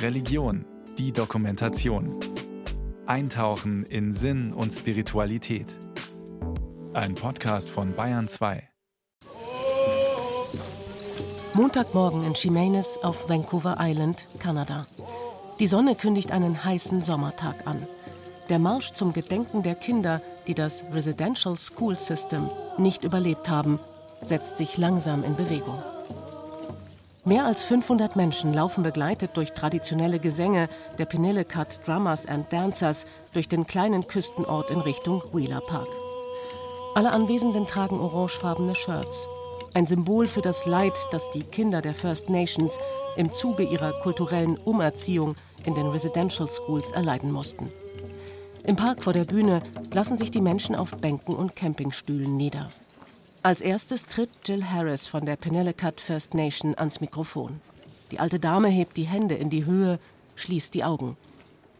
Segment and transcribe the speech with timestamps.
[0.00, 0.64] Religion,
[0.98, 2.18] die Dokumentation.
[3.06, 5.66] Eintauchen in Sinn und Spiritualität.
[6.92, 8.68] Ein Podcast von Bayern 2.
[11.54, 14.86] Montagmorgen in Chimay auf Vancouver Island, Kanada.
[15.58, 17.86] Die Sonne kündigt einen heißen Sommertag an.
[18.48, 23.78] Der Marsch zum Gedenken der Kinder, die das Residential School System nicht überlebt haben,
[24.22, 25.82] setzt sich langsam in Bewegung.
[27.24, 33.48] Mehr als 500 Menschen laufen begleitet durch traditionelle Gesänge der Pinellicut Drummers and Dancers durch
[33.48, 35.86] den kleinen Küstenort in Richtung Wheeler Park.
[36.96, 39.28] Alle Anwesenden tragen orangefarbene Shirts.
[39.72, 42.80] Ein Symbol für das Leid, das die Kinder der First Nations
[43.16, 47.70] im Zuge ihrer kulturellen Umerziehung in den Residential Schools erleiden mussten.
[48.64, 52.70] Im Park vor der Bühne lassen sich die Menschen auf Bänken und Campingstühlen nieder.
[53.44, 57.60] Als erstes tritt Jill Harris von der Penellicut First Nation ans Mikrofon.
[58.12, 59.98] Die alte Dame hebt die Hände in die Höhe,
[60.36, 61.16] schließt die Augen.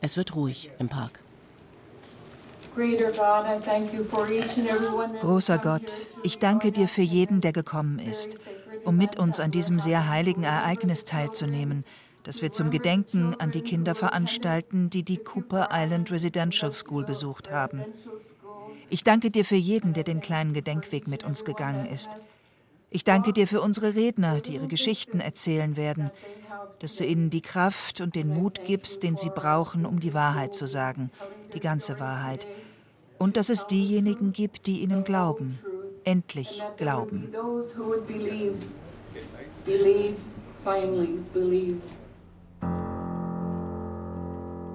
[0.01, 1.21] Es wird ruhig im Park.
[5.21, 5.93] Großer Gott,
[6.25, 8.39] ich danke dir für jeden, der gekommen ist,
[8.85, 11.85] um mit uns an diesem sehr heiligen Ereignis teilzunehmen,
[12.25, 17.53] das wir zum Gedenken an die Kinder veranstalten, die die Cooper Island Residential School besucht
[17.53, 17.85] haben.
[18.93, 22.11] Ich danke dir für jeden, der den kleinen Gedenkweg mit uns gegangen ist.
[22.91, 26.11] Ich danke dir für unsere Redner, die ihre Geschichten erzählen werden,
[26.79, 30.55] dass du ihnen die Kraft und den Mut gibst, den sie brauchen, um die Wahrheit
[30.55, 31.11] zu sagen,
[31.55, 32.47] die ganze Wahrheit.
[33.17, 35.59] Und dass es diejenigen gibt, die ihnen glauben,
[36.05, 37.33] endlich glauben.
[39.65, 40.17] Believe,
[40.65, 41.81] finally believe.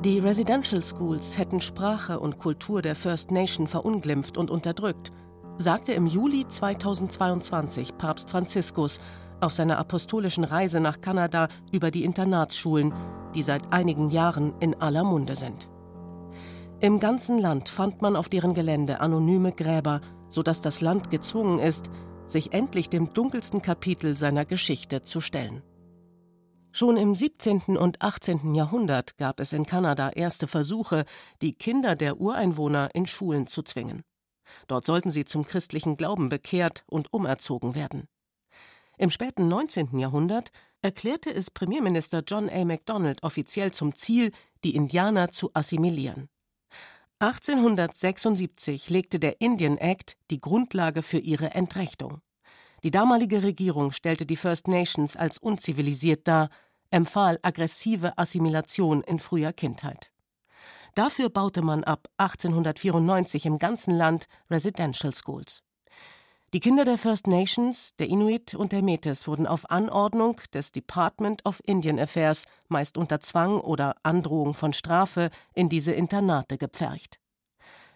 [0.08, 5.12] Die Residential Schools hätten Sprache und Kultur der First Nation verunglimpft und unterdrückt,
[5.58, 9.02] sagte im Juli 2022 Papst Franziskus
[9.42, 12.94] auf seiner apostolischen Reise nach Kanada über die Internatsschulen,
[13.36, 15.68] die seit einigen Jahren in aller Munde sind.
[16.80, 20.00] Im ganzen Land fand man auf deren Gelände anonyme Gräber,
[20.30, 21.90] sodass das Land gezwungen ist,
[22.26, 25.64] sich endlich dem dunkelsten Kapitel seiner Geschichte zu stellen.
[26.72, 27.78] Schon im 17.
[27.78, 28.54] und 18.
[28.54, 31.06] Jahrhundert gab es in Kanada erste Versuche,
[31.42, 34.04] die Kinder der Ureinwohner in Schulen zu zwingen.
[34.68, 38.08] Dort sollten sie zum christlichen Glauben bekehrt und umerzogen werden.
[38.98, 39.98] Im späten 19.
[39.98, 40.52] Jahrhundert
[40.82, 42.66] erklärte es Premierminister John A.
[42.66, 44.32] Macdonald offiziell zum Ziel,
[44.64, 46.30] die Indianer zu assimilieren.
[47.20, 52.22] 1876 legte der Indian Act die Grundlage für ihre Entrechtung.
[52.84, 56.50] Die damalige Regierung stellte die First Nations als unzivilisiert dar,
[56.92, 60.12] empfahl aggressive Assimilation in früher Kindheit.
[60.96, 65.64] Dafür baute man ab 1894 im ganzen Land Residential Schools.
[66.54, 71.46] Die Kinder der First Nations, der Inuit und der Metis wurden auf Anordnung des Department
[71.46, 77.20] of Indian Affairs, meist unter Zwang oder Androhung von Strafe, in diese Internate gepfercht.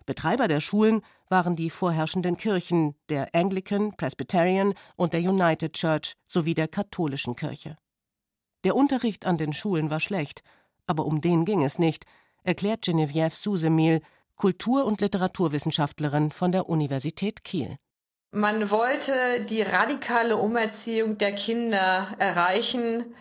[0.06, 6.54] Betreiber der Schulen waren die vorherrschenden Kirchen der Anglican, Presbyterian und der United Church sowie
[6.54, 7.78] der katholischen Kirche.
[8.64, 10.44] Der Unterricht an den Schulen war schlecht,
[10.88, 12.06] aber um den ging es nicht,
[12.44, 14.02] erklärt Geneviève Susemil,
[14.36, 17.78] Kultur- und Literaturwissenschaftlerin von der Universität Kiel.
[18.32, 23.14] Man wollte die radikale Umerziehung der Kinder erreichen,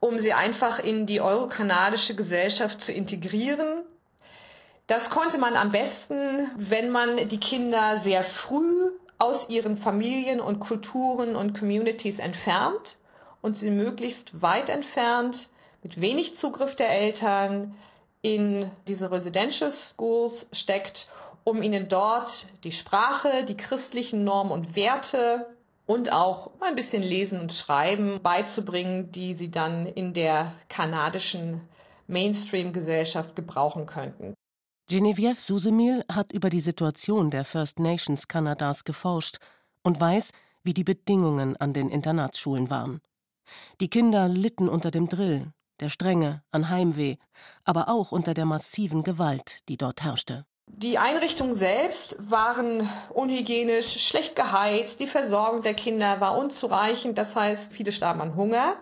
[0.00, 3.84] um sie einfach in die eurokanadische Gesellschaft zu integrieren.
[4.86, 10.60] Das konnte man am besten, wenn man die Kinder sehr früh aus ihren Familien und
[10.60, 12.98] Kulturen und Communities entfernt
[13.40, 15.48] und sie möglichst weit entfernt,
[15.82, 17.74] mit wenig Zugriff der Eltern,
[18.20, 21.08] in diese Residential Schools steckt,
[21.44, 25.46] um ihnen dort die Sprache, die christlichen Normen und Werte
[25.86, 31.60] und auch ein bisschen Lesen und Schreiben beizubringen, die sie dann in der kanadischen
[32.06, 34.34] Mainstream-Gesellschaft gebrauchen könnten.
[34.86, 39.38] Geneviève Susemil hat über die Situation der First Nations Kanadas geforscht
[39.82, 40.30] und weiß,
[40.62, 43.00] wie die Bedingungen an den Internatsschulen waren.
[43.80, 47.16] Die Kinder litten unter dem Drill, der Strenge, an Heimweh,
[47.64, 50.44] aber auch unter der massiven Gewalt, die dort herrschte.
[50.66, 57.72] Die Einrichtungen selbst waren unhygienisch, schlecht geheizt, die Versorgung der Kinder war unzureichend, das heißt,
[57.72, 58.76] viele starben an Hunger.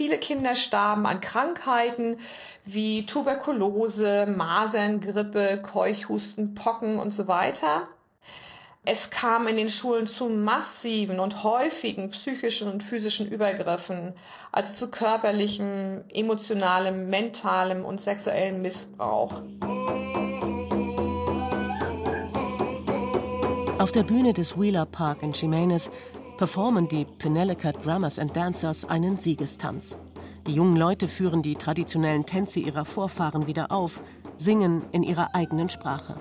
[0.00, 2.16] Viele Kinder starben an Krankheiten
[2.64, 7.86] wie Tuberkulose, Masern, Grippe, Keuchhusten, Pocken und so weiter.
[8.82, 14.14] Es kam in den Schulen zu massiven und häufigen psychischen und physischen Übergriffen,
[14.52, 19.42] also zu körperlichem, emotionalem, mentalem und sexuellem Missbrauch.
[23.78, 25.90] Auf der Bühne des Wheeler Park in Jimenez
[26.40, 29.94] performen die Pinellica Drummers and Dancers einen Siegestanz.
[30.46, 34.02] Die jungen Leute führen die traditionellen Tänze ihrer Vorfahren wieder auf,
[34.38, 36.14] singen in ihrer eigenen Sprache.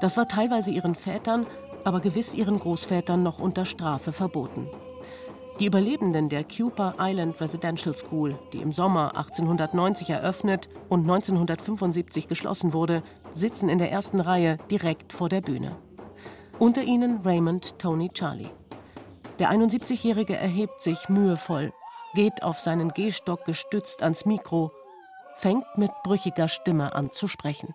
[0.00, 1.48] Das war teilweise ihren Vätern,
[1.82, 4.68] aber gewiss ihren Großvätern noch unter Strafe verboten.
[5.58, 12.72] Die Überlebenden der Cooper Island Residential School, die im Sommer 1890 eröffnet und 1975 geschlossen
[12.72, 13.02] wurde,
[13.34, 15.74] sitzen in der ersten Reihe direkt vor der Bühne.
[16.60, 18.50] Unter ihnen Raymond Tony Charlie.
[19.40, 21.72] Der 71-Jährige erhebt sich mühevoll,
[22.14, 24.70] geht auf seinen Gehstock gestützt ans Mikro,
[25.34, 27.74] fängt mit brüchiger Stimme an zu sprechen.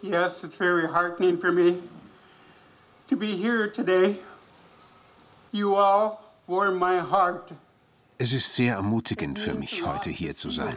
[0.00, 1.78] Yes, it's very heartening for me
[3.08, 4.16] to be here today.
[5.52, 6.18] You all
[8.18, 10.76] es ist sehr ermutigend für mich, heute hier zu sein.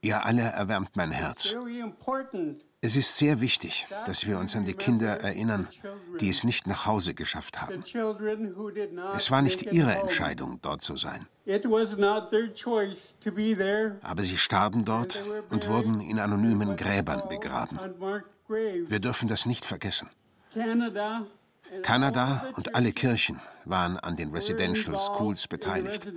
[0.00, 1.54] Ihr alle erwärmt mein Herz.
[2.82, 5.66] Es ist sehr wichtig, dass wir uns an die Kinder erinnern,
[6.20, 7.82] die es nicht nach Hause geschafft haben.
[9.16, 11.26] Es war nicht ihre Entscheidung, dort zu sein.
[14.02, 17.78] Aber sie starben dort und wurden in anonymen Gräbern begraben.
[18.48, 20.08] Wir dürfen das nicht vergessen.
[21.82, 26.12] Kanada und alle Kirchen waren an den Residential Schools beteiligt.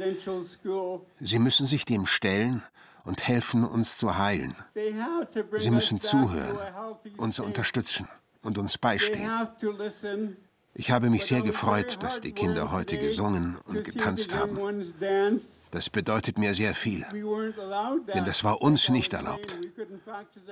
[1.19, 2.61] Sie müssen sich dem stellen
[3.05, 4.55] und helfen, uns zu heilen.
[5.57, 6.57] Sie müssen zuhören,
[7.17, 8.07] uns unterstützen
[8.41, 9.29] und uns beistehen.
[10.75, 14.57] Ich habe mich sehr gefreut, dass die Kinder heute gesungen und getanzt haben.
[15.71, 17.05] Das bedeutet mir sehr viel,
[18.13, 19.57] denn das war uns nicht erlaubt.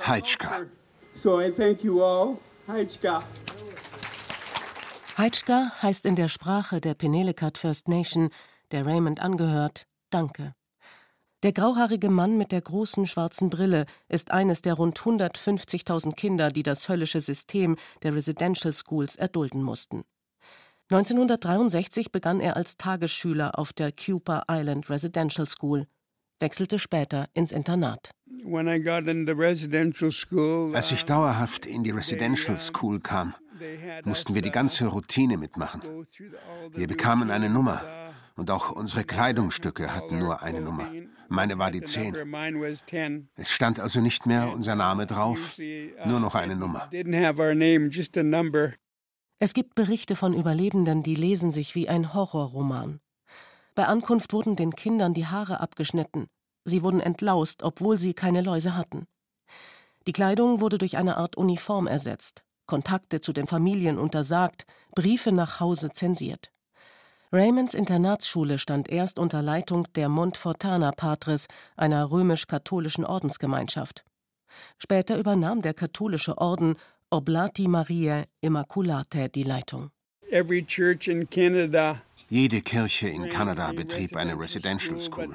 [0.06, 0.62] Heitschka.
[5.18, 5.72] Heitschka.
[5.82, 8.30] Heißt in der Sprache der Penelekat First Nation,
[8.72, 10.54] der Raymond angehört, Danke.
[11.44, 16.64] Der grauhaarige Mann mit der großen schwarzen Brille ist eines der rund 150.000 Kinder, die
[16.64, 20.04] das höllische System der Residential Schools erdulden mussten.
[20.90, 25.86] 1963 begann er als Tagesschüler auf der Cooper Island Residential School,
[26.40, 28.10] wechselte später ins Internat.
[30.74, 33.36] Als ich dauerhaft in die Residential School kam,
[34.06, 35.82] mussten wir die ganze Routine mitmachen.
[36.74, 38.07] Wir bekamen eine Nummer
[38.38, 40.90] und auch unsere Kleidungsstücke hatten nur eine Nummer.
[41.28, 42.16] Meine war die 10.
[43.36, 45.58] Es stand also nicht mehr unser Name drauf,
[46.06, 46.90] nur noch eine Nummer.
[49.40, 53.02] Es gibt Berichte von Überlebenden, die lesen sich wie ein Horrorroman.
[53.76, 56.28] Bei Ankunft wurden den Kindern die Haare abgeschnitten.
[56.64, 59.06] Sie wurden entlaust, obwohl sie keine Läuse hatten.
[60.08, 62.44] Die Kleidung wurde durch eine Art Uniform ersetzt.
[62.66, 66.52] Kontakte zu den Familien untersagt, Briefe nach Hause zensiert.
[67.32, 74.06] Raymonds Internatsschule stand erst unter Leitung der Montfortana Patres, einer römisch-katholischen Ordensgemeinschaft.
[74.78, 76.78] Später übernahm der katholische Orden
[77.10, 79.92] Oblati Mariae Immaculatae die Leitung.
[82.30, 85.30] Jede Kirche in Kanada betrieb eine Residential School.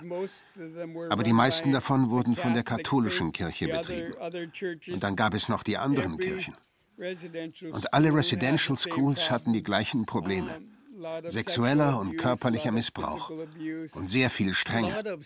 [1.11, 4.15] Aber die meisten davon wurden von der katholischen Kirche betrieben.
[4.93, 6.55] Und dann gab es noch die anderen Kirchen.
[7.71, 10.59] Und alle Residential Schools hatten die gleichen Probleme.
[11.27, 13.31] Sexueller und körperlicher Missbrauch
[13.95, 15.19] und sehr viel Strenge.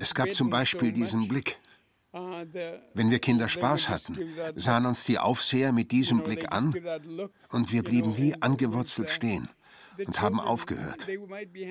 [0.00, 1.58] Es gab zum Beispiel diesen Blick.
[2.94, 4.18] Wenn wir Kinder Spaß hatten,
[4.56, 6.74] sahen uns die Aufseher mit diesem Blick an
[7.50, 9.48] und wir blieben wie angewurzelt stehen
[10.06, 11.06] und haben aufgehört.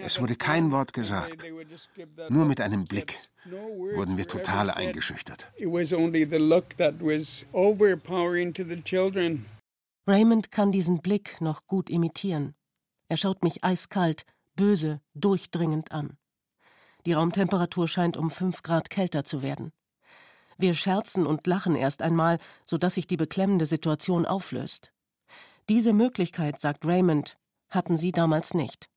[0.03, 1.43] Es wurde kein Wort gesagt.
[2.29, 3.17] Nur mit einem Blick
[3.95, 5.47] wurden wir total eingeschüchtert.
[10.09, 12.55] Raymond kann diesen Blick noch gut imitieren.
[13.09, 16.17] Er schaut mich eiskalt, böse, durchdringend an.
[17.05, 19.71] Die Raumtemperatur scheint um fünf Grad kälter zu werden.
[20.57, 24.91] Wir scherzen und lachen erst einmal, sodass sich die beklemmende Situation auflöst.
[25.69, 27.37] Diese Möglichkeit, sagt Raymond,
[27.69, 28.89] hatten sie damals nicht.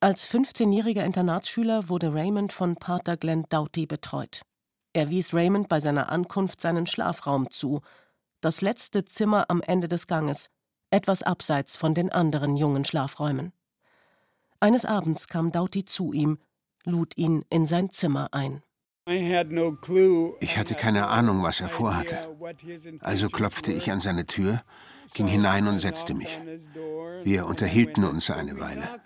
[0.00, 4.42] Als 15-jähriger Internatsschüler wurde Raymond von Pater Glenn Doughty betreut.
[4.92, 7.82] Er wies Raymond bei seiner Ankunft seinen Schlafraum zu,
[8.40, 10.50] das letzte Zimmer am Ende des Ganges,
[10.90, 13.52] etwas abseits von den anderen jungen Schlafräumen.
[14.60, 16.38] Eines Abends kam Doughty zu ihm,
[16.84, 18.62] lud ihn in sein Zimmer ein.
[19.06, 22.36] Ich hatte keine Ahnung, was er vorhatte.
[23.00, 24.62] Also klopfte ich an seine Tür,
[25.14, 26.38] ging hinein und setzte mich.
[27.24, 29.00] Wir unterhielten uns eine Weile.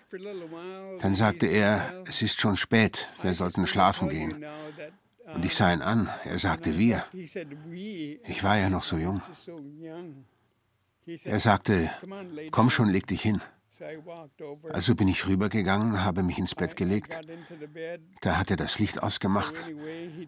[0.99, 4.45] Dann sagte er, es ist schon spät, wir sollten schlafen gehen.
[5.33, 7.03] Und ich sah ihn an, er sagte wir.
[7.13, 9.21] Ich war ja noch so jung.
[11.23, 11.91] Er sagte,
[12.51, 13.41] komm schon, leg dich hin.
[14.71, 17.19] Also bin ich rübergegangen, habe mich ins Bett gelegt.
[18.21, 19.53] Da hat er das Licht ausgemacht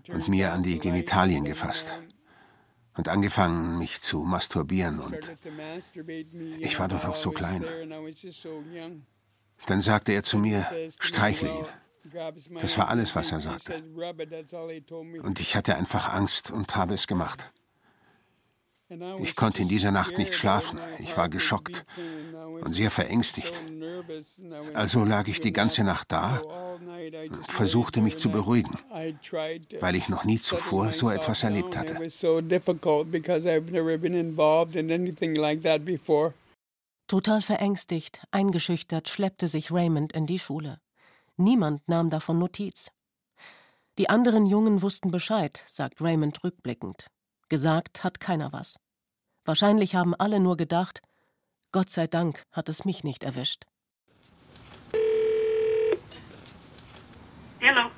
[0.09, 1.93] und mir an die Genitalien gefasst
[2.97, 4.99] und angefangen, mich zu masturbieren.
[4.99, 5.17] Und
[6.59, 7.63] ich war doch noch so klein.
[9.65, 10.65] Dann sagte er zu mir,
[10.99, 11.65] streichle ihn.
[12.61, 13.83] Das war alles, was er sagte.
[15.23, 17.51] Und ich hatte einfach Angst und habe es gemacht.
[19.19, 20.79] Ich konnte in dieser Nacht nicht schlafen.
[20.99, 21.85] Ich war geschockt
[22.61, 23.53] und sehr verängstigt.
[24.73, 28.77] Also lag ich die ganze Nacht da und versuchte mich zu beruhigen,
[29.81, 31.95] weil ich noch nie zuvor so etwas erlebt hatte.
[37.07, 40.79] Total verängstigt, eingeschüchtert schleppte sich Raymond in die Schule.
[41.35, 42.91] Niemand nahm davon Notiz.
[43.97, 47.07] Die anderen Jungen wussten Bescheid, sagt Raymond rückblickend.
[47.49, 48.77] Gesagt hat keiner was.
[49.45, 51.01] Wahrscheinlich haben alle nur gedacht,
[51.71, 53.63] Gott sei Dank hat es mich nicht erwischt.
[57.59, 57.89] Hello.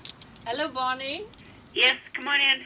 [0.45, 1.25] Hello, Bonnie.
[1.73, 2.65] Yes, come on in.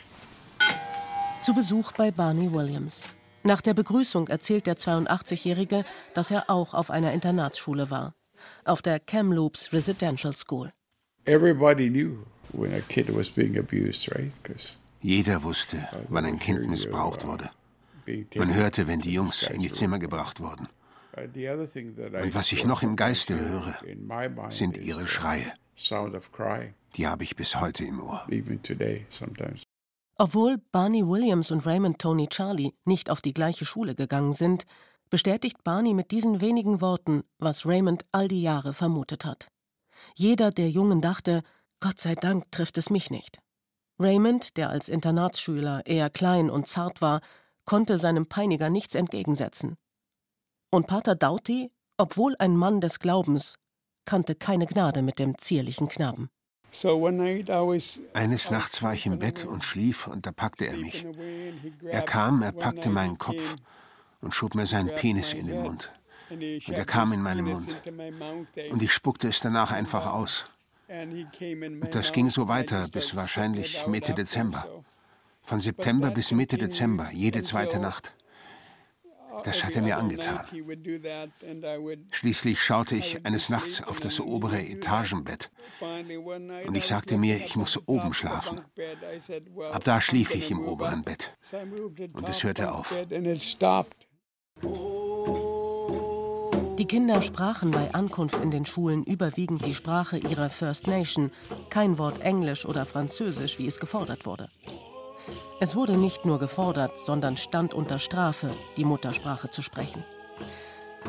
[1.44, 3.06] Zu Besuch bei Barney Williams.
[3.44, 8.14] Nach der Begrüßung erzählt der 82-Jährige, dass er auch auf einer Internatsschule war.
[8.64, 10.72] Auf der Kamloops Residential School.
[11.26, 14.32] Everybody knew when a kid was being abused, right?
[15.04, 17.50] Jeder wusste, wann ein Kind missbraucht wurde.
[18.36, 20.68] Man hörte, wenn die Jungs in die Zimmer gebracht wurden.
[21.16, 23.76] Und was ich noch im Geiste höre,
[24.50, 25.54] sind ihre Schreie.
[26.96, 28.26] Die habe ich bis heute im Ohr.
[30.16, 34.66] Obwohl Barney Williams und Raymond Tony Charlie nicht auf die gleiche Schule gegangen sind,
[35.10, 39.48] bestätigt Barney mit diesen wenigen Worten, was Raymond all die Jahre vermutet hat.
[40.16, 41.44] Jeder der Jungen dachte,
[41.80, 43.40] Gott sei Dank trifft es mich nicht.
[44.00, 47.22] Raymond, der als Internatsschüler eher klein und zart war,
[47.66, 49.78] konnte seinem Peiniger nichts entgegensetzen.
[50.70, 53.58] Und Pater Doughty, obwohl ein Mann des Glaubens,
[54.06, 56.30] kannte keine Gnade mit dem zierlichen Knaben.
[58.14, 61.06] Eines Nachts war ich im Bett und schlief, und da packte er mich.
[61.86, 63.56] Er kam, er packte meinen Kopf
[64.22, 65.92] und schob mir seinen Penis in den Mund.
[66.32, 67.80] Und er kam in meinen Mund.
[68.72, 70.48] Und ich spuckte es danach einfach aus.
[70.88, 74.84] Und das ging so weiter bis wahrscheinlich Mitte Dezember.
[75.44, 78.14] Von September bis Mitte Dezember, jede zweite Nacht.
[79.44, 80.46] Das hat er mir angetan.
[82.12, 85.52] Schließlich schaute ich eines Nachts auf das obere Etagenbett
[86.68, 88.62] und ich sagte mir, ich muss oben schlafen.
[89.72, 91.36] Ab da schlief ich im oberen Bett
[92.14, 92.96] und es hörte auf.
[96.80, 101.32] Die Kinder sprachen bei Ankunft in den Schulen überwiegend die Sprache ihrer First Nation,
[101.70, 104.50] kein Wort Englisch oder Französisch, wie es gefordert wurde.
[105.60, 110.04] Es wurde nicht nur gefordert, sondern stand unter Strafe, die Muttersprache zu sprechen.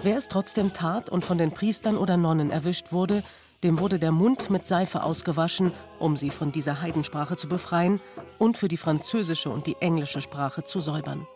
[0.03, 3.25] Wer es trotzdem tat und von den Priestern oder Nonnen erwischt wurde,
[3.63, 8.03] dem wurde der Mund mit Seife ausgewaschen, um sie von dieser Heidensprache zu befreien
[8.39, 11.27] und für die französische und die englische Sprache zu säubern.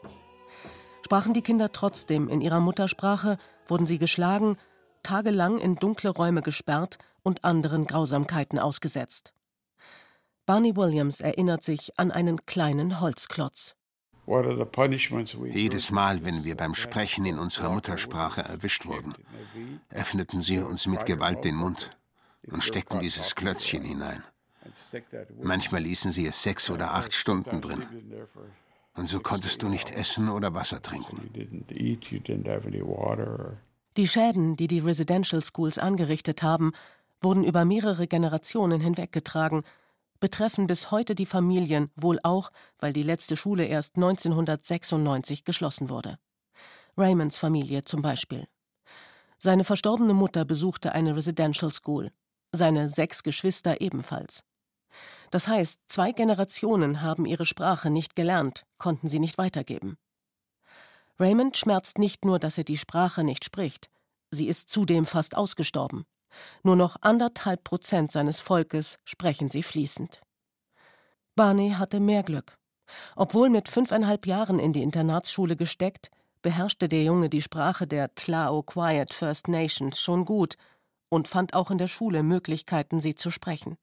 [1.02, 4.56] Sprachen die Kinder trotzdem in ihrer Muttersprache, wurden sie geschlagen,
[5.02, 9.32] tagelang in dunkle Räume gesperrt und anderen Grausamkeiten ausgesetzt.
[10.46, 13.76] Barney Williams erinnert sich an einen kleinen Holzklotz.
[15.50, 19.14] Jedes Mal, wenn wir beim Sprechen in unserer Muttersprache erwischt wurden,
[19.90, 21.96] öffneten sie uns mit Gewalt den Mund
[22.46, 24.22] und steckten dieses Klötzchen hinein.
[25.40, 27.87] Manchmal ließen sie es sechs oder acht Stunden drin.
[28.98, 31.30] Und so konntest du nicht essen oder Wasser trinken.
[33.96, 36.72] Die Schäden, die die Residential Schools angerichtet haben,
[37.20, 39.62] wurden über mehrere Generationen hinweggetragen
[40.20, 46.18] betreffen bis heute die Familien, wohl auch, weil die letzte Schule erst 1996 geschlossen wurde.
[46.96, 48.48] Raymonds Familie zum Beispiel.
[49.38, 52.10] Seine verstorbene Mutter besuchte eine Residential School,
[52.50, 54.42] seine sechs Geschwister ebenfalls.
[55.30, 59.99] Das heißt, zwei Generationen haben ihre Sprache nicht gelernt, konnten sie nicht weitergeben.
[61.21, 63.90] Raymond schmerzt nicht nur, dass er die Sprache nicht spricht,
[64.30, 66.04] sie ist zudem fast ausgestorben.
[66.62, 70.21] Nur noch anderthalb Prozent seines Volkes sprechen sie fließend.
[71.35, 72.59] Barney hatte mehr Glück.
[73.16, 76.11] Obwohl mit fünfeinhalb Jahren in die Internatsschule gesteckt,
[76.42, 80.57] beherrschte der Junge die Sprache der Tlao Quiet First Nations schon gut
[81.09, 83.76] und fand auch in der Schule Möglichkeiten, sie zu sprechen.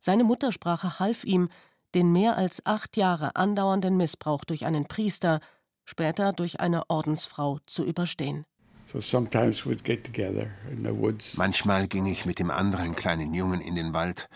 [0.00, 1.50] Seine Muttersprache half ihm,
[1.94, 5.40] den mehr als acht Jahre andauernden Missbrauch durch einen Priester,
[5.84, 8.46] später durch eine Ordensfrau zu überstehen.
[11.36, 14.28] Manchmal ging ich mit dem anderen kleinen Jungen in den Wald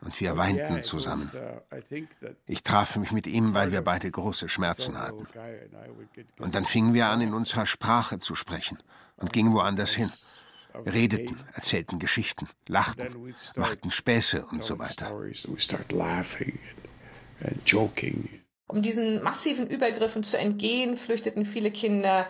[0.00, 1.30] und wir weinten zusammen.
[1.32, 5.26] Uh, ich traf mich mit ihm, weil wir beide große Schmerzen hatten.
[6.38, 8.78] Und dann fingen wir an, in unserer Sprache zu sprechen
[9.16, 10.10] und gingen woanders hin.
[10.74, 15.12] Redeten, erzählten Geschichten, lachten, machten Späße und so weiter.
[18.68, 22.26] Um diesen massiven Übergriffen zu entgehen, flüchteten viele Kinder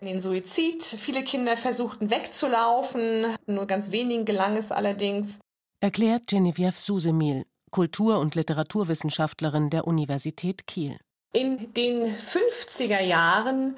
[0.00, 0.82] in den Suizid.
[0.82, 5.38] Viele Kinder versuchten wegzulaufen, nur ganz wenigen gelang es allerdings.
[5.80, 10.98] Erklärt Geneviève Susemil, Kultur- und Literaturwissenschaftlerin der Universität Kiel.
[11.32, 13.76] In den 50er Jahren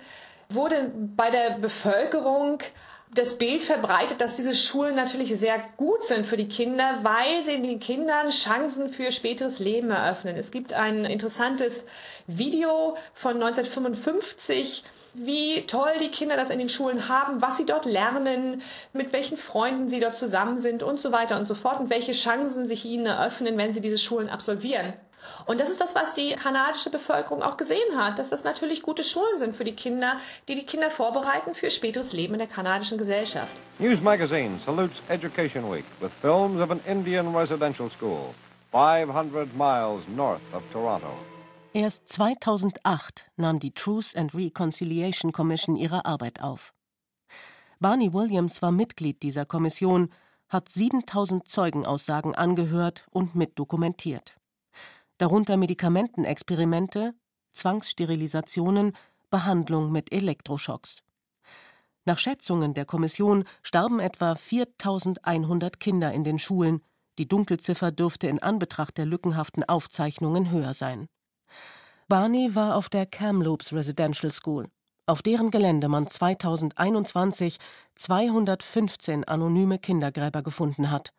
[0.49, 2.59] wurde bei der Bevölkerung
[3.15, 7.61] das Bild verbreitet, dass diese Schulen natürlich sehr gut sind für die Kinder, weil sie
[7.63, 10.37] den Kindern Chancen für späteres Leben eröffnen.
[10.37, 11.85] Es gibt ein interessantes
[12.27, 14.85] Video von 1955,
[15.15, 18.61] wie toll die Kinder das in den Schulen haben, was sie dort lernen,
[18.93, 22.13] mit welchen Freunden sie dort zusammen sind und so weiter und so fort und welche
[22.13, 24.93] Chancen sich ihnen eröffnen, wenn sie diese Schulen absolvieren.
[25.47, 29.05] Und das ist das, was die kanadische Bevölkerung auch gesehen hat, dass das natürlich gute
[29.05, 30.17] Schulen sind für die Kinder,
[30.49, 33.53] die die Kinder vorbereiten für späteres Leben in der kanadischen Gesellschaft.
[33.79, 38.35] News Magazine salutes Education Week with films of an Indian residential school
[38.73, 41.13] 500 miles north of Toronto.
[41.73, 46.73] Erst 2008 nahm die Truth and Reconciliation Commission ihre Arbeit auf.
[47.79, 50.11] Barney Williams war Mitglied dieser Kommission,
[50.49, 54.37] hat 7000 Zeugenaussagen angehört und mitdokumentiert
[55.19, 57.15] darunter Medikamentenexperimente,
[57.53, 58.97] Zwangssterilisationen,
[59.31, 61.03] Behandlung mit Elektroschocks.
[62.05, 66.81] Nach Schätzungen der Kommission starben etwa 4100 Kinder in den Schulen,
[67.19, 71.09] die Dunkelziffer dürfte in Anbetracht der lückenhaften Aufzeichnungen höher sein.
[72.09, 74.69] Barney war auf der Kamloops Residential School,
[75.07, 77.59] auf deren Gelände man 2021
[77.97, 81.11] 215 anonyme Kindergräber gefunden hat.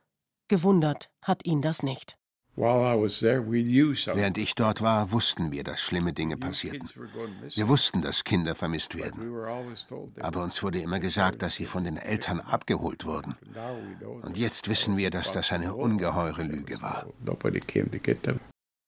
[0.47, 2.17] Gewundert hat ihn das nicht.
[2.57, 6.89] Während ich dort war, wussten wir, dass schlimme Dinge passierten.
[7.53, 9.31] Wir wussten, dass Kinder vermisst werden.
[10.19, 13.35] Aber uns wurde immer gesagt, dass sie von den Eltern abgeholt wurden.
[14.23, 17.05] Und jetzt wissen wir, dass das eine ungeheure Lüge war.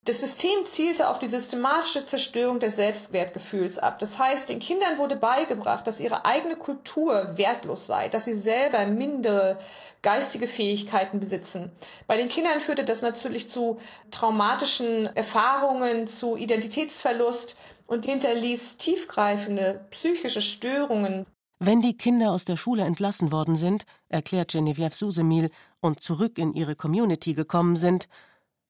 [0.06, 4.00] Das System zielte auf die systematische Zerstörung des Selbstwertgefühls ab.
[4.00, 8.86] Das heißt, den Kindern wurde beigebracht, dass ihre eigene Kultur wertlos sei, dass sie selber
[8.88, 9.60] mindere
[10.02, 11.72] geistige Fähigkeiten besitzen.
[12.08, 13.80] Bei den Kindern führte das natürlich zu
[14.10, 21.26] traumatischen Erfahrungen, zu Identitätsverlust und hinterließ tiefgreifende psychische Störungen.
[21.60, 26.54] Wenn die Kinder aus der Schule entlassen worden sind, erklärt Geneviève Susemil, und zurück in
[26.54, 28.08] ihre Community gekommen sind,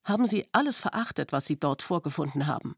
[0.04, 2.76] haben sie alles verachtet, was sie dort vorgefunden haben.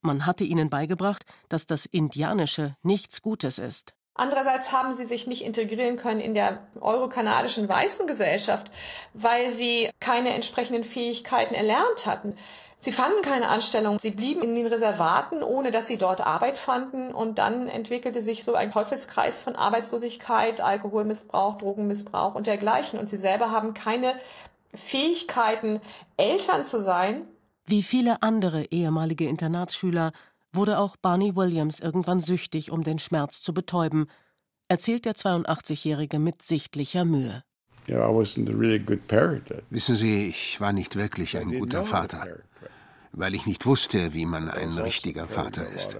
[0.00, 3.94] Man hatte ihnen beigebracht, dass das Indianische nichts Gutes ist.
[4.14, 8.70] Andererseits haben sie sich nicht integrieren können in der eurokanadischen weißen Gesellschaft,
[9.14, 12.36] weil sie keine entsprechenden Fähigkeiten erlernt hatten.
[12.78, 14.00] Sie fanden keine Anstellung.
[14.00, 17.14] Sie blieben in den Reservaten, ohne dass sie dort Arbeit fanden.
[17.14, 22.98] Und dann entwickelte sich so ein Teufelskreis von Arbeitslosigkeit, Alkoholmissbrauch, Drogenmissbrauch und dergleichen.
[22.98, 24.14] Und sie selber haben keine
[24.74, 25.80] Fähigkeiten,
[26.16, 27.26] Eltern zu sein.
[27.66, 30.12] Wie viele andere ehemalige Internatsschüler
[30.52, 34.06] wurde auch Barney Williams irgendwann süchtig, um den Schmerz zu betäuben,
[34.68, 37.44] erzählt der 82-Jährige mit sichtlicher Mühe.
[39.70, 42.26] Wissen Sie, ich war nicht wirklich ein guter Vater,
[43.12, 45.96] weil ich nicht wusste, wie man ein richtiger Vater ist.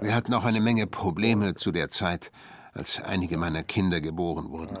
[0.00, 2.32] Wir hatten auch eine Menge Probleme zu der Zeit,
[2.72, 4.78] als einige meiner Kinder geboren wurden.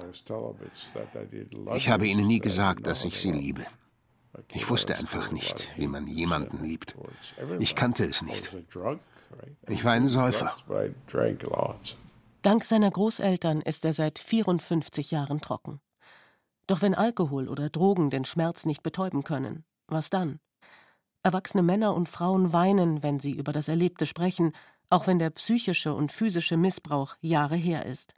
[1.74, 3.66] Ich habe ihnen nie gesagt, dass ich sie liebe.
[4.52, 6.96] Ich wusste einfach nicht, wie man jemanden liebt.
[7.58, 8.54] Ich kannte es nicht.
[9.68, 10.56] Ich war ein Säufer.
[12.42, 15.80] Dank seiner Großeltern ist er seit 54 Jahren trocken.
[16.66, 20.40] Doch wenn Alkohol oder Drogen den Schmerz nicht betäuben können, was dann?
[21.22, 24.52] Erwachsene Männer und Frauen weinen, wenn sie über das Erlebte sprechen,
[24.90, 28.14] auch wenn der psychische und physische Missbrauch Jahre her ist.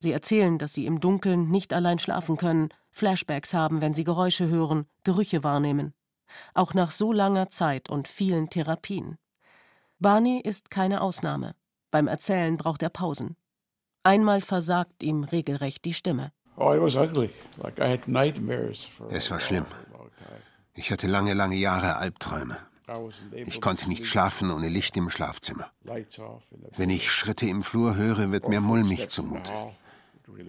[0.00, 4.48] Sie erzählen, dass sie im Dunkeln nicht allein schlafen können, Flashbacks haben, wenn sie Geräusche
[4.48, 5.92] hören, Gerüche wahrnehmen.
[6.54, 9.18] Auch nach so langer Zeit und vielen Therapien.
[9.98, 11.54] Barney ist keine Ausnahme.
[11.90, 13.36] Beim Erzählen braucht er Pausen.
[14.04, 16.32] Einmal versagt ihm regelrecht die Stimme.
[16.56, 16.72] Oh,
[19.10, 19.66] es war schlimm.
[20.74, 22.58] Ich hatte lange, lange Jahre Albträume.
[23.32, 25.70] Ich konnte nicht schlafen ohne Licht im Schlafzimmer.
[26.76, 29.52] Wenn ich Schritte im Flur höre, wird mir mulmig zumute.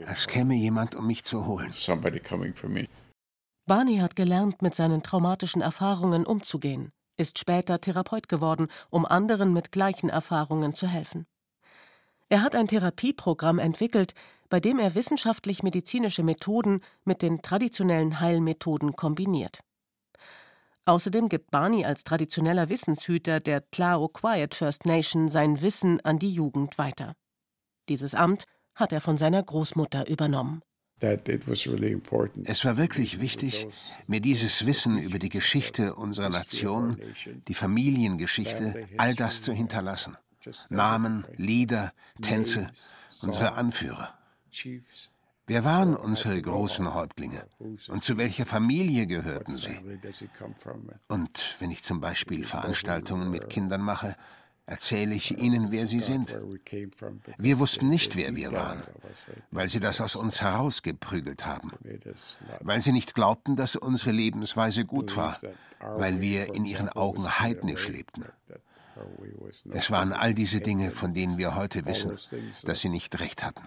[0.06, 1.74] Es käme jemand, um mich zu holen.
[3.66, 9.72] Barney hat gelernt, mit seinen traumatischen Erfahrungen umzugehen, ist später Therapeut geworden, um anderen mit
[9.72, 11.28] gleichen Erfahrungen zu helfen.
[12.30, 14.14] Er hat ein Therapieprogramm entwickelt,
[14.50, 19.62] bei dem er wissenschaftlich-medizinische Methoden mit den traditionellen Heilmethoden kombiniert.
[20.90, 26.32] Außerdem gibt Barney als traditioneller Wissenshüter der Tlao Quiet First Nation sein Wissen an die
[26.32, 27.14] Jugend weiter.
[27.90, 30.64] Dieses Amt hat er von seiner Großmutter übernommen.
[31.00, 33.68] Es war wirklich wichtig,
[34.08, 37.00] mir dieses Wissen über die Geschichte unserer Nation,
[37.48, 40.18] die Familiengeschichte, all das zu hinterlassen.
[40.70, 42.72] Namen, Lieder, Tänze,
[43.22, 44.18] unsere Anführer.
[45.50, 47.44] Wer waren unsere großen Häuptlinge?
[47.88, 49.80] Und zu welcher Familie gehörten sie?
[51.08, 54.16] Und wenn ich zum Beispiel Veranstaltungen mit Kindern mache,
[54.68, 56.38] erzähle ich ihnen, wer sie sind.
[57.40, 58.84] Wir wussten nicht, wer wir waren,
[59.50, 61.72] weil sie das aus uns herausgeprügelt haben,
[62.60, 65.40] weil sie nicht glaubten, dass unsere Lebensweise gut war,
[65.80, 68.26] weil wir in ihren Augen heidnisch lebten.
[69.72, 72.18] Es waren all diese Dinge, von denen wir heute wissen,
[72.64, 73.62] dass sie nicht recht hatten.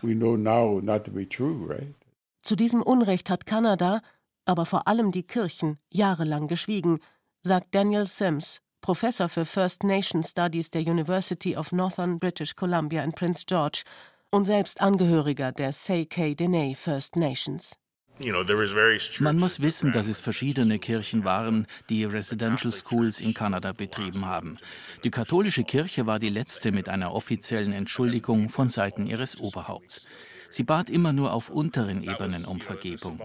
[2.43, 4.03] Zu diesem Unrecht hat Kanada,
[4.45, 6.99] aber vor allem die Kirchen, jahrelang geschwiegen,
[7.43, 13.13] sagt Daniel Sims, Professor für First Nation Studies der University of Northern British Columbia in
[13.13, 13.85] Prince George
[14.31, 17.79] und selbst Angehöriger der Say Dene First Nations.
[19.21, 24.59] Man muss wissen, dass es verschiedene Kirchen waren, die Residential Schools in Kanada betrieben haben.
[25.05, 30.07] Die katholische Kirche war die letzte mit einer offiziellen Entschuldigung von Seiten ihres Oberhaupts.
[30.53, 33.19] Sie bat immer nur auf unteren Ebenen um Vergebung.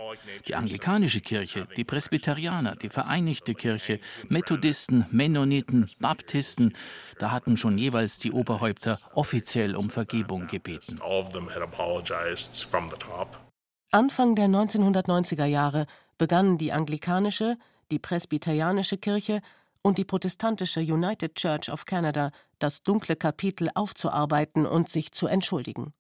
[0.48, 6.74] Die anglikanische Kirche, die Presbyterianer, die Vereinigte Kirche, Methodisten, Mennoniten, Baptisten,
[7.20, 11.02] da hatten schon jeweils die Oberhäupter offiziell um Vergebung gebeten.
[13.92, 15.86] Anfang der 1990er Jahre
[16.18, 17.58] begannen die anglikanische,
[17.90, 19.42] die presbyterianische Kirche
[19.82, 25.94] und die protestantische United Church of Canada das dunkle Kapitel aufzuarbeiten und sich zu entschuldigen.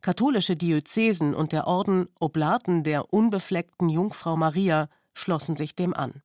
[0.00, 6.22] Katholische Diözesen und der Orden Oblaten der unbefleckten Jungfrau Maria schlossen sich dem an.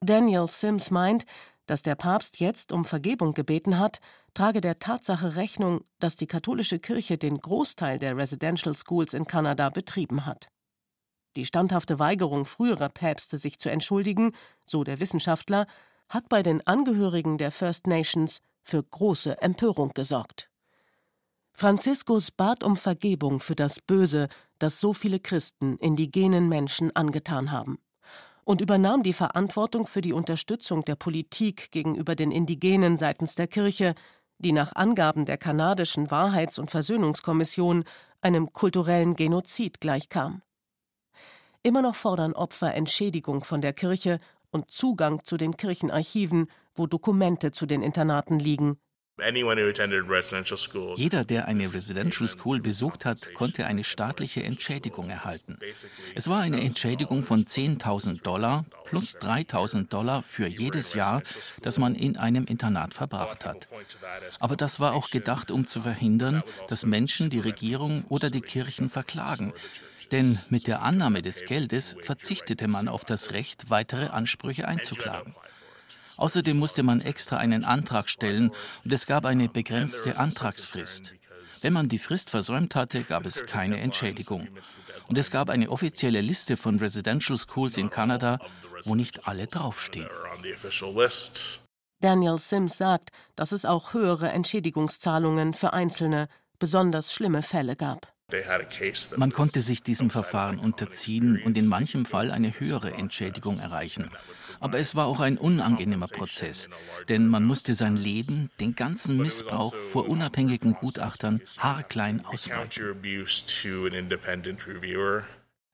[0.00, 1.24] Daniel Sims meint,
[1.68, 4.00] dass der Papst jetzt um Vergebung gebeten hat,
[4.32, 9.68] trage der Tatsache Rechnung, dass die katholische Kirche den Großteil der Residential Schools in Kanada
[9.68, 10.48] betrieben hat.
[11.36, 14.32] Die standhafte Weigerung früherer Päpste, sich zu entschuldigen,
[14.66, 15.66] so der Wissenschaftler,
[16.08, 20.48] hat bei den Angehörigen der First Nations für große Empörung gesorgt.
[21.52, 24.28] Franziskus bat um Vergebung für das Böse,
[24.58, 27.78] das so viele Christen indigenen Menschen angetan haben,
[28.48, 33.94] und übernahm die Verantwortung für die Unterstützung der Politik gegenüber den Indigenen seitens der Kirche,
[34.38, 37.84] die nach Angaben der kanadischen Wahrheits- und Versöhnungskommission
[38.22, 40.40] einem kulturellen Genozid gleichkam.
[41.62, 44.18] Immer noch fordern Opfer Entschädigung von der Kirche
[44.50, 48.78] und Zugang zu den Kirchenarchiven, wo Dokumente zu den Internaten liegen,
[50.96, 55.58] jeder, der eine Residential School besucht hat, konnte eine staatliche Entschädigung erhalten.
[56.14, 61.22] Es war eine Entschädigung von 10.000 Dollar plus 3.000 Dollar für jedes Jahr,
[61.62, 63.68] das man in einem Internat verbracht hat.
[64.40, 68.88] Aber das war auch gedacht, um zu verhindern, dass Menschen die Regierung oder die Kirchen
[68.88, 69.52] verklagen.
[70.10, 75.34] Denn mit der Annahme des Geldes verzichtete man auf das Recht, weitere Ansprüche einzuklagen.
[76.18, 78.50] Außerdem musste man extra einen Antrag stellen
[78.84, 81.14] und es gab eine begrenzte Antragsfrist.
[81.62, 84.48] Wenn man die Frist versäumt hatte, gab es keine Entschädigung.
[85.06, 88.38] Und es gab eine offizielle Liste von Residential Schools in Kanada,
[88.84, 90.08] wo nicht alle draufstehen.
[92.00, 96.28] Daniel Sims sagt, dass es auch höhere Entschädigungszahlungen für einzelne,
[96.58, 98.12] besonders schlimme Fälle gab.
[99.16, 104.10] Man konnte sich diesem Verfahren unterziehen und in manchem Fall eine höhere Entschädigung erreichen.
[104.60, 106.68] Aber es war auch ein unangenehmer Prozess,
[107.08, 112.96] denn man musste sein Leben, den ganzen Missbrauch vor unabhängigen Gutachtern haarklein ausbreiten.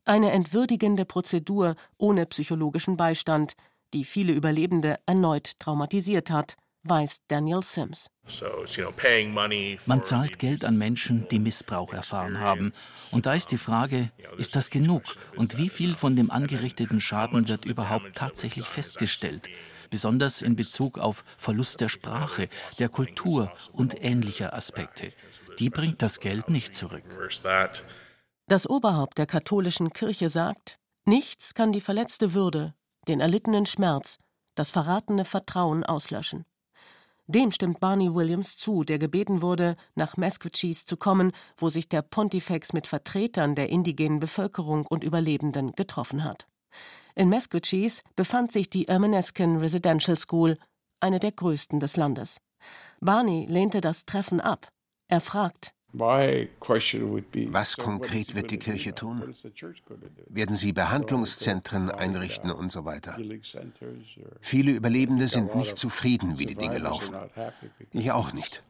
[0.07, 3.55] Eine entwürdigende Prozedur ohne psychologischen Beistand,
[3.95, 8.11] die viele Überlebende erneut traumatisiert hat weiß Daniel Sims.
[9.87, 12.73] Man zahlt Geld an Menschen, die Missbrauch erfahren haben.
[13.11, 15.03] Und da ist die Frage, ist das genug?
[15.37, 19.49] Und wie viel von dem angerichteten Schaden wird überhaupt tatsächlich festgestellt?
[19.91, 25.13] Besonders in Bezug auf Verlust der Sprache, der Kultur und ähnlicher Aspekte.
[25.59, 27.05] Die bringt das Geld nicht zurück.
[28.47, 32.75] Das Oberhaupt der katholischen Kirche sagt, nichts kann die verletzte Würde,
[33.09, 34.19] den erlittenen Schmerz,
[34.55, 36.45] das verratene Vertrauen auslöschen.
[37.27, 42.03] Dem stimmt Barney Williams zu, der gebeten wurde, nach Mesquiches zu kommen, wo sich der
[42.03, 46.47] Pontifex mit Vertretern der indigenen Bevölkerung und Überlebenden getroffen hat.
[47.15, 50.59] In Mesquiches befand sich die Ermeneskin Residential School,
[51.01, 52.39] eine der größten des Landes.
[53.01, 54.69] Barney lehnte das Treffen ab.
[55.09, 59.35] Er fragt, was konkret wird die Kirche tun?
[60.29, 63.17] Werden sie Behandlungszentren einrichten und so weiter?
[64.41, 67.15] Viele Überlebende sind nicht zufrieden, wie die Dinge laufen.
[67.93, 68.63] Ich auch nicht.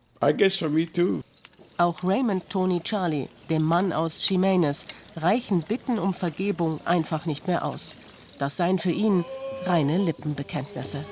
[1.77, 7.65] Auch Raymond Tony Charlie, dem Mann aus Ximenes, reichen Bitten um Vergebung einfach nicht mehr
[7.65, 7.97] aus.
[8.39, 9.25] Das seien für ihn
[9.65, 11.05] reine Lippenbekenntnisse.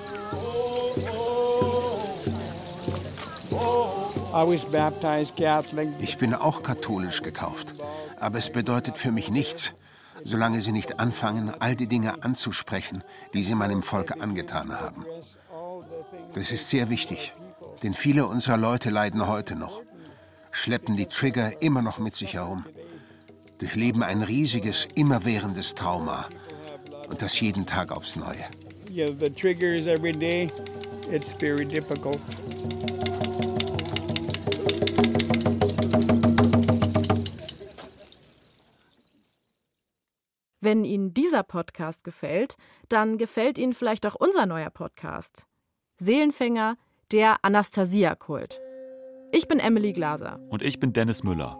[5.99, 7.75] Ich bin auch katholisch getauft,
[8.19, 9.75] Aber es bedeutet für mich nichts,
[10.25, 13.03] solange sie nicht anfangen, all die Dinge anzusprechen,
[13.35, 15.05] die sie meinem Volk angetan haben.
[16.35, 17.35] Das ist sehr wichtig,
[17.83, 19.83] denn viele unserer Leute leiden heute noch,
[20.51, 22.65] schleppen die Trigger immer noch mit sich herum,
[23.59, 26.27] durchleben ein riesiges, immerwährendes Trauma
[27.09, 28.45] und das jeden Tag aufs Neue.
[28.89, 30.53] Yeah, the triggers every day,
[31.11, 32.21] it's very difficult.
[40.73, 42.57] Wenn Ihnen dieser Podcast gefällt,
[42.89, 45.47] dann gefällt Ihnen vielleicht auch unser neuer Podcast.
[45.99, 46.79] Seelenfänger,
[47.11, 48.59] der Anastasia-Kult.
[49.33, 50.41] Ich bin Emily Glaser.
[50.49, 51.59] Und ich bin Dennis Müller.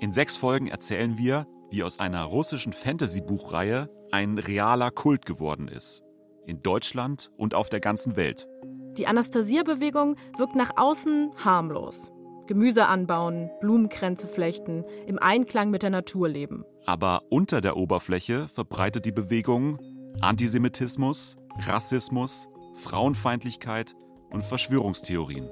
[0.00, 6.02] In sechs Folgen erzählen wir, wie aus einer russischen Fantasy-Buchreihe ein realer Kult geworden ist.
[6.46, 8.48] In Deutschland und auf der ganzen Welt.
[8.96, 12.13] Die Anastasia-Bewegung wirkt nach außen harmlos.
[12.46, 16.64] Gemüse anbauen, Blumenkränze flechten, im Einklang mit der Natur leben.
[16.86, 19.78] Aber unter der Oberfläche verbreitet die Bewegung
[20.20, 23.94] Antisemitismus, Rassismus, Frauenfeindlichkeit
[24.30, 25.48] und Verschwörungstheorien.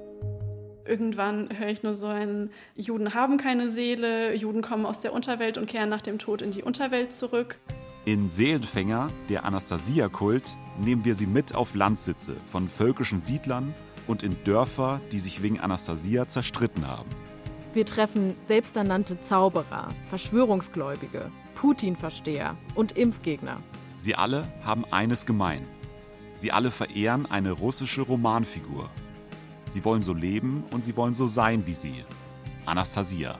[0.85, 5.57] Irgendwann höre ich nur so ein, Juden haben keine Seele, Juden kommen aus der Unterwelt
[5.57, 7.57] und kehren nach dem Tod in die Unterwelt zurück.
[8.05, 13.73] In Seelenfänger, der Anastasia-Kult, nehmen wir sie mit auf Landsitze von völkischen Siedlern
[14.07, 17.09] und in Dörfer, die sich wegen Anastasia zerstritten haben.
[17.73, 23.61] Wir treffen selbsternannte Zauberer, Verschwörungsgläubige, Putin-Versteher und Impfgegner.
[23.95, 25.65] Sie alle haben eines gemein.
[26.35, 28.89] Sie alle verehren eine russische Romanfigur.
[29.67, 32.05] Sie wollen so leben und sie wollen so sein wie sie.
[32.65, 33.37] Anastasia.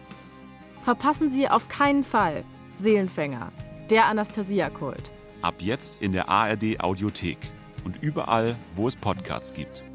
[0.81, 2.43] Verpassen Sie auf keinen Fall
[2.75, 3.51] Seelenfänger,
[3.89, 5.11] der Anastasia-Kult.
[5.41, 7.37] Ab jetzt in der ARD Audiothek
[7.83, 9.85] und überall, wo es Podcasts gibt.